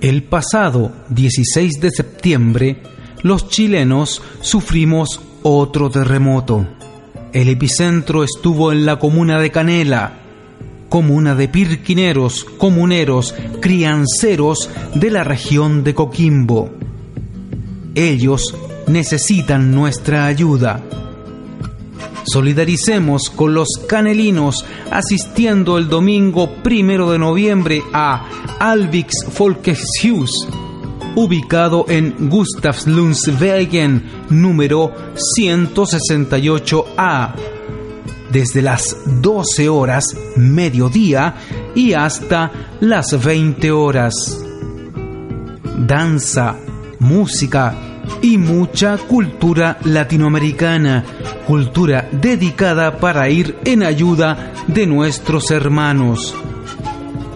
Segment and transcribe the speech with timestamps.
[0.00, 2.82] El pasado 16 de septiembre,
[3.22, 6.66] los chilenos sufrimos otro terremoto.
[7.32, 10.20] El epicentro estuvo en la comuna de Canela,
[10.88, 16.70] comuna de pirquineros, comuneros, crianceros de la región de Coquimbo.
[17.94, 18.54] Ellos
[18.88, 20.80] necesitan nuestra ayuda.
[22.24, 30.30] Solidaricemos con los canelinos asistiendo el domingo primero de noviembre a Alvix Folkeshus,
[31.14, 34.92] ubicado en Gustavslundsvägen número
[35.36, 37.34] 168A,
[38.30, 40.04] desde las 12 horas
[40.36, 41.34] mediodía
[41.74, 44.44] y hasta las 20 horas.
[45.78, 46.56] Danza,
[46.98, 47.87] música
[48.22, 51.04] y mucha cultura latinoamericana
[51.48, 56.34] cultura dedicada para ir en ayuda de nuestros hermanos.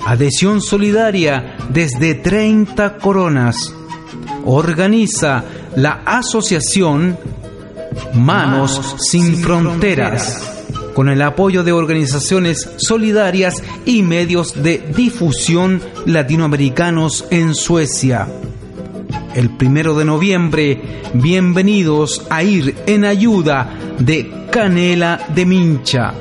[0.05, 3.72] Adhesión solidaria desde 30 coronas.
[4.44, 5.44] Organiza
[5.77, 7.16] la asociación
[8.12, 10.42] Manos, sin, Fronteras,
[10.94, 18.28] con el apoyo de organizaciones solidarias y medios de difusión latinoamericanos en Suecia
[19.34, 20.80] el primero de noviembre,
[21.14, 26.14] bienvenidos a ir en ayuda de Canela de Mincha.